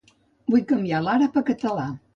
Vull 0.53 0.63
canviar 0.73 1.03
l'àrab 1.09 1.41
a 1.45 1.47
català. 1.53 1.89